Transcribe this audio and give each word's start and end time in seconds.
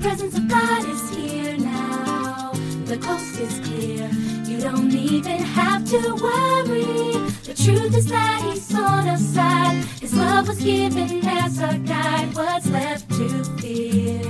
presence 0.00 0.36
of 0.38 0.48
God 0.48 0.88
is 0.88 1.10
here 1.10 1.56
now. 1.58 2.52
The 2.86 2.96
coast 2.96 3.38
is 3.38 3.60
clear. 3.60 4.08
You 4.46 4.60
don't 4.60 4.92
even 4.92 5.40
have 5.40 5.84
to 5.90 6.00
worry. 6.14 7.12
The 7.44 7.54
truth 7.54 7.94
is 7.96 8.06
that 8.06 8.40
He's 8.42 8.74
on 8.74 9.08
our 9.08 9.18
side. 9.18 9.84
His 10.00 10.14
love 10.14 10.48
was 10.48 10.58
given 10.62 11.24
as 11.26 11.62
our 11.62 11.76
guide. 11.78 12.34
What's 12.34 12.66
left 12.68 13.08
to 13.10 13.44
fear? 13.60 14.20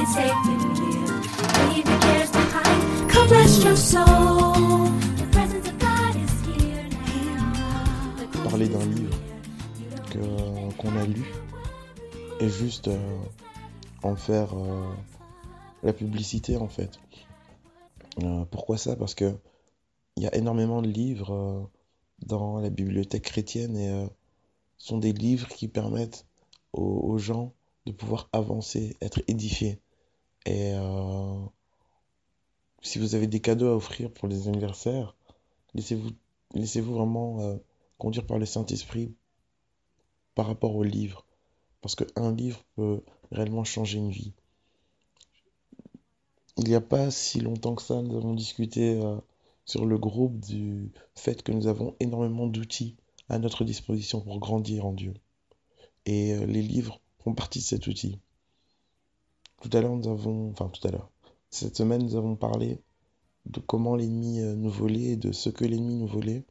It's 0.00 0.14
safe 0.14 0.46
in 0.54 0.60
here. 0.78 1.16
Leave 1.68 1.88
your 1.88 2.00
cares 2.00 2.30
behind. 2.30 3.10
Come 3.10 3.28
rest 3.30 3.64
your 3.64 3.76
soul. 3.76 4.84
The 5.20 5.28
presence 5.32 5.68
of 5.68 5.78
God 5.78 6.16
is 6.16 6.32
here 6.46 6.86
now. 6.88 8.48
Parler 8.48 8.68
d'un 8.68 8.86
livre 8.94 9.18
qu'on 10.12 10.70
qu 10.78 10.88
a 10.98 11.04
lu 11.04 11.24
est 12.40 12.48
juste. 12.48 12.88
Euh 12.88 13.49
en 14.02 14.16
faire 14.16 14.56
euh, 14.56 14.92
la 15.82 15.92
publicité 15.92 16.56
en 16.56 16.68
fait. 16.68 16.98
Euh, 18.22 18.44
pourquoi 18.46 18.78
ça? 18.78 18.96
Parce 18.96 19.14
que 19.14 19.36
il 20.16 20.24
y 20.24 20.26
a 20.26 20.34
énormément 20.34 20.82
de 20.82 20.88
livres 20.88 21.32
euh, 21.32 21.62
dans 22.26 22.58
la 22.58 22.70
bibliothèque 22.70 23.24
chrétienne 23.24 23.76
et 23.76 24.08
ce 24.78 24.88
sont 24.88 24.98
des 24.98 25.12
livres 25.12 25.48
qui 25.48 25.68
permettent 25.68 26.26
aux, 26.72 27.16
gens 27.18 27.54
de 27.86 27.92
pouvoir 27.92 28.28
avancer, 28.32 28.96
être 29.00 29.22
édifiés. 29.26 29.80
Et 30.44 30.74
si 32.82 32.98
vous 32.98 33.14
avez 33.14 33.26
des 33.26 33.40
cadeaux 33.40 33.68
à 33.68 33.74
offrir 33.74 34.10
pour 34.10 34.28
les 34.28 34.48
anniversaires, 34.48 35.16
laissez-vous 35.74 36.94
vraiment 36.94 37.58
conduire 37.96 38.26
par 38.26 38.38
le 38.38 38.44
Saint-Esprit 38.44 39.14
par 40.34 40.46
rapport 40.46 40.76
au 40.76 40.82
livre. 40.82 41.24
Parce 41.80 41.94
qu'un 41.94 42.32
livre 42.32 42.62
peut 42.76 43.02
réellement 43.32 43.64
changer 43.64 43.98
une 43.98 44.10
vie. 44.10 44.32
Il 46.56 46.64
n'y 46.64 46.74
a 46.74 46.80
pas 46.80 47.10
si 47.10 47.40
longtemps 47.40 47.74
que 47.74 47.82
ça, 47.82 48.02
nous 48.02 48.16
avons 48.16 48.34
discuté 48.34 49.00
euh, 49.00 49.16
sur 49.64 49.86
le 49.86 49.96
groupe 49.98 50.38
du 50.40 50.92
fait 51.14 51.42
que 51.42 51.52
nous 51.52 51.68
avons 51.68 51.96
énormément 52.00 52.46
d'outils 52.46 52.96
à 53.28 53.38
notre 53.38 53.64
disposition 53.64 54.20
pour 54.20 54.38
grandir 54.40 54.84
en 54.84 54.92
Dieu. 54.92 55.14
Et 56.06 56.34
euh, 56.34 56.44
les 56.44 56.62
livres 56.62 57.00
font 57.20 57.34
partie 57.34 57.60
de 57.60 57.64
cet 57.64 57.86
outil. 57.86 58.18
Tout 59.62 59.70
à 59.72 59.80
l'heure, 59.80 59.96
nous 59.96 60.08
avons, 60.08 60.50
enfin 60.50 60.68
tout 60.68 60.86
à 60.86 60.90
l'heure, 60.90 61.08
cette 61.50 61.76
semaine, 61.76 62.02
nous 62.02 62.16
avons 62.16 62.36
parlé 62.36 62.78
de 63.46 63.60
comment 63.60 63.96
l'ennemi 63.96 64.40
euh, 64.40 64.54
nous 64.54 64.70
volait 64.70 65.12
et 65.12 65.16
de 65.16 65.32
ce 65.32 65.48
que 65.48 65.64
l'ennemi 65.64 65.94
nous 65.94 66.06
volait. 66.06 66.44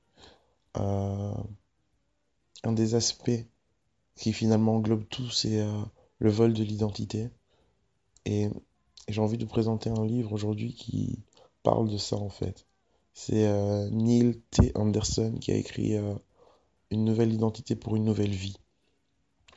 Un 0.75 1.43
des 2.71 2.95
aspects 2.95 3.45
qui 4.15 4.33
finalement 4.33 4.75
englobe 4.75 5.07
tout, 5.09 5.29
c'est 5.29 5.61
le 6.19 6.29
vol 6.29 6.53
de 6.53 6.63
l'identité. 6.63 7.29
Et 8.25 8.49
j'ai 9.07 9.21
envie 9.21 9.37
de 9.37 9.45
présenter 9.45 9.89
un 9.89 10.05
livre 10.05 10.33
aujourd'hui 10.33 10.73
qui 10.73 11.19
parle 11.63 11.89
de 11.89 11.97
ça 11.97 12.15
en 12.17 12.29
fait. 12.29 12.65
C'est 13.13 13.47
euh, 13.47 13.89
Neil 13.89 14.39
T. 14.51 14.71
Anderson 14.75 15.35
qui 15.41 15.51
a 15.51 15.55
écrit 15.55 15.95
euh, 15.95 16.15
Une 16.91 17.05
nouvelle 17.05 17.33
identité 17.33 17.75
pour 17.75 17.95
une 17.95 18.05
nouvelle 18.05 18.31
vie. 18.31 18.57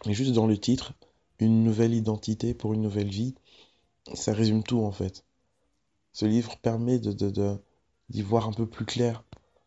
Et 0.07 0.15
juste 0.15 0.33
dans 0.33 0.47
le 0.47 0.59
titre, 0.59 0.95
Une 1.39 1.63
nouvelle 1.65 1.95
identité 1.95 2.55
pour 2.55 2.73
une 2.73 2.83
nouvelle 2.83 3.09
vie, 3.11 3.35
ça 4.15 4.33
résume 4.33 4.63
tout 4.63 4.81
en 4.81 4.93
fait. 4.93 5.25
Ce 6.13 6.25
livre 6.27 6.57
permet 6.59 6.99
de- 6.99 7.59
d'y 8.09 8.23
voir 8.23 8.49
un 8.49 8.53
peu 8.53 8.67
plus 8.67 8.85
clair 8.85 9.25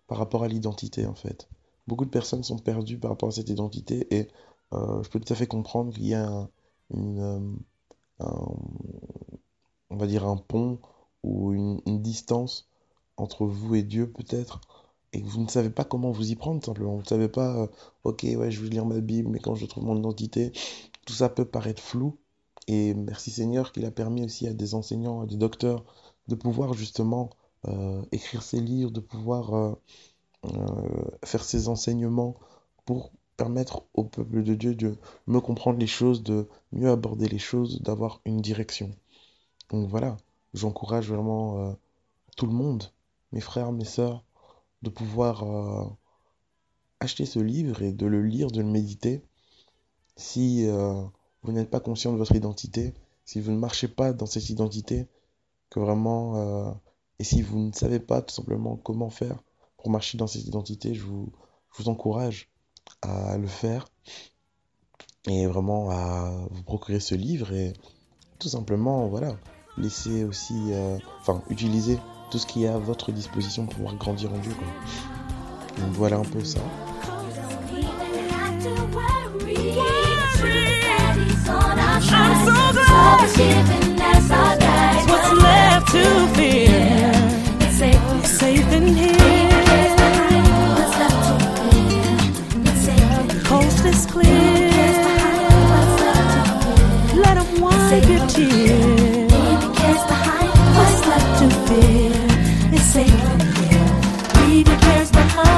par 0.07 0.17
rapport 0.17 0.43
à 0.43 0.47
l'identité 0.47 1.05
en 1.05 1.15
fait. 1.15 1.49
Beaucoup 1.87 2.05
de 2.05 2.09
personnes 2.09 2.43
sont 2.43 2.57
perdues 2.57 2.99
par 2.99 3.11
rapport 3.11 3.29
à 3.29 3.31
cette 3.33 3.49
identité 3.49 4.07
et 4.15 4.27
euh, 4.73 5.03
je 5.03 5.09
peux 5.09 5.19
tout 5.19 5.33
à 5.33 5.35
fait 5.35 5.47
comprendre 5.47 5.93
qu'il 5.93 6.07
y 6.07 6.13
a 6.13 6.27
un, 6.27 6.49
une, 6.93 7.19
euh, 7.19 7.39
un- 8.19 8.55
on 9.89 9.97
va 9.97 10.07
dire 10.07 10.25
un 10.25 10.37
pont 10.37 10.79
ou 11.23 11.53
une, 11.53 11.81
distance 12.01 12.67
entre 13.17 13.45
vous 13.45 13.75
et 13.75 13.83
Dieu 13.83 14.11
peut-être 14.11 14.61
et 15.13 15.21
que 15.21 15.27
vous 15.27 15.41
ne 15.41 15.47
savez 15.47 15.69
pas 15.69 15.85
comment 15.85 16.11
vous 16.11 16.31
y 16.31 16.35
prendre 16.35 16.63
simplement. 16.63 16.93
Vous 16.95 17.01
ne 17.01 17.07
savez 17.07 17.29
pas, 17.29 17.55
euh, 17.63 17.67
ok, 18.03 18.23
ouais, 18.23 18.51
je 18.51 18.61
vais 18.61 18.69
lire 18.69 18.85
ma 18.85 18.99
Bible, 18.99 19.29
mais 19.29 19.39
quand 19.39 19.55
je 19.55 19.65
trouve 19.65 19.85
mon 19.85 19.97
identité, 19.97 20.51
tout 21.05 21.13
ça 21.13 21.29
peut 21.29 21.45
paraître 21.45 21.81
flou. 21.81 22.17
Et 22.67 22.93
merci 22.93 23.31
Seigneur 23.31 23.71
qu'il 23.71 23.85
a 23.85 23.91
permis 23.91 24.25
aussi 24.25 24.47
à 24.47 24.53
des 24.53 24.75
enseignants, 24.75 25.21
à 25.21 25.25
des 25.25 25.37
docteurs 25.37 25.85
de 26.27 26.35
pouvoir 26.35 26.73
justement 26.73 27.29
euh, 27.67 28.01
écrire 28.11 28.43
ces 28.43 28.59
livres, 28.59 28.91
de 28.91 28.99
pouvoir 28.99 29.77
faire 31.23 31.43
ces 31.43 31.69
enseignements 31.69 32.35
pour 32.85 33.11
permettre 33.37 33.83
au 33.93 34.03
peuple 34.03 34.43
de 34.43 34.55
Dieu 34.55 34.75
de 34.75 34.97
mieux 35.27 35.41
comprendre 35.41 35.79
les 35.79 35.87
choses, 35.87 36.23
de 36.23 36.47
mieux 36.71 36.89
aborder 36.89 37.27
les 37.27 37.39
choses, 37.39 37.81
d'avoir 37.81 38.21
une 38.25 38.41
direction. 38.41 38.91
Donc 39.69 39.89
voilà, 39.89 40.17
j'encourage 40.53 41.09
vraiment 41.09 41.59
euh, 41.59 41.73
tout 42.37 42.45
le 42.45 42.53
monde, 42.53 42.91
mes 43.31 43.41
frères, 43.41 43.71
mes 43.71 43.85
sœurs, 43.85 44.23
de 44.81 44.89
pouvoir 44.89 45.43
euh, 45.43 45.85
acheter 46.99 47.25
ce 47.25 47.39
livre 47.39 47.81
et 47.81 47.91
de 47.91 48.05
le 48.05 48.21
lire, 48.21 48.51
de 48.51 48.61
le 48.61 48.67
méditer. 48.67 49.21
Si 50.15 50.67
euh, 50.67 51.01
vous 51.43 51.51
n'êtes 51.51 51.69
pas 51.69 51.79
conscient 51.79 52.13
de 52.13 52.17
votre 52.17 52.35
identité, 52.35 52.93
si 53.25 53.41
vous 53.41 53.51
ne 53.51 53.57
marchez 53.57 53.87
pas 53.87 54.13
dans 54.13 54.27
cette 54.27 54.49
identité, 54.49 55.07
que 55.69 55.79
vraiment, 55.79 56.79
et 57.17 57.23
si 57.23 57.41
vous 57.41 57.57
ne 57.57 57.71
savez 57.71 57.99
pas 57.99 58.21
tout 58.21 58.33
simplement 58.33 58.77
comment 58.77 59.09
faire 59.09 59.41
pour 59.77 59.89
marcher 59.89 60.17
dans 60.17 60.27
cette 60.27 60.45
identité, 60.45 60.93
je 60.93 61.03
vous, 61.03 61.33
je 61.71 61.81
vous 61.81 61.89
encourage 61.89 62.49
à 63.01 63.37
le 63.37 63.47
faire 63.47 63.87
et 65.27 65.47
vraiment 65.47 65.89
à 65.91 66.31
vous 66.51 66.63
procurer 66.63 66.99
ce 66.99 67.15
livre 67.15 67.53
et 67.53 67.73
tout 68.39 68.49
simplement, 68.49 69.07
voilà, 69.07 69.35
laisser 69.77 70.23
aussi, 70.23 70.71
euh, 70.71 70.97
enfin, 71.21 71.41
utiliser 71.49 71.97
tout 72.31 72.37
ce 72.37 72.45
qui 72.45 72.65
est 72.65 72.67
à 72.67 72.77
votre 72.77 73.11
disposition 73.11 73.65
pour 73.65 73.75
pouvoir 73.75 73.95
grandir 73.95 74.33
en 74.33 74.37
Dieu. 74.39 74.53
Quoi. 74.53 74.67
Voilà 75.93 76.17
un 76.17 76.23
peu 76.23 76.43
ça. 76.43 76.59
leave 104.55 104.67
your 104.69 104.79
cares 104.79 105.11
behind. 105.11 105.54